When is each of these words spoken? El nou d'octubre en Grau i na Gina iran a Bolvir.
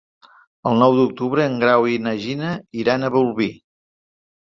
El 0.71 0.81
nou 0.83 0.95
d'octubre 0.99 1.45
en 1.51 1.61
Grau 1.65 1.87
i 1.99 2.01
na 2.09 2.17
Gina 2.25 2.57
iran 2.83 3.07
a 3.07 3.15
Bolvir. 3.21 3.55